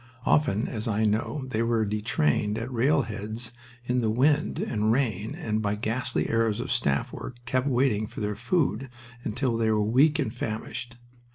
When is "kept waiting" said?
7.45-8.07